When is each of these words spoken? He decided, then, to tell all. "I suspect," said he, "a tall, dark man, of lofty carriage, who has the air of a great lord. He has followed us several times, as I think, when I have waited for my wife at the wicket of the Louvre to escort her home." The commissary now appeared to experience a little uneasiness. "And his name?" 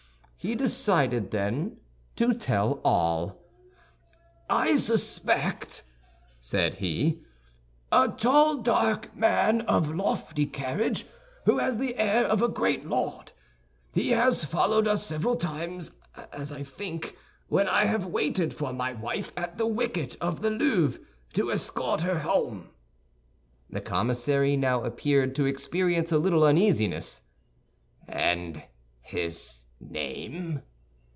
He 0.43 0.55
decided, 0.55 1.29
then, 1.29 1.77
to 2.15 2.33
tell 2.33 2.81
all. 2.83 3.43
"I 4.49 4.75
suspect," 4.75 5.83
said 6.39 6.73
he, 6.81 7.21
"a 7.91 8.07
tall, 8.09 8.57
dark 8.57 9.15
man, 9.15 9.61
of 9.67 9.93
lofty 9.93 10.47
carriage, 10.47 11.05
who 11.45 11.59
has 11.59 11.77
the 11.77 11.95
air 11.95 12.25
of 12.25 12.41
a 12.41 12.47
great 12.49 12.87
lord. 12.87 13.31
He 13.93 14.09
has 14.13 14.43
followed 14.43 14.87
us 14.87 15.05
several 15.05 15.35
times, 15.35 15.91
as 16.33 16.51
I 16.51 16.63
think, 16.63 17.15
when 17.47 17.67
I 17.69 17.85
have 17.85 18.07
waited 18.07 18.51
for 18.51 18.73
my 18.73 18.93
wife 18.93 19.31
at 19.37 19.59
the 19.59 19.67
wicket 19.67 20.17
of 20.19 20.41
the 20.41 20.49
Louvre 20.49 20.99
to 21.33 21.51
escort 21.51 22.01
her 22.01 22.17
home." 22.21 22.69
The 23.69 23.79
commissary 23.79 24.57
now 24.57 24.83
appeared 24.85 25.35
to 25.35 25.45
experience 25.45 26.11
a 26.11 26.17
little 26.17 26.45
uneasiness. 26.45 27.21
"And 28.07 28.63
his 29.03 29.59
name?" 29.83 30.61